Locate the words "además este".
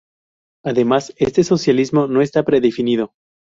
0.65-1.43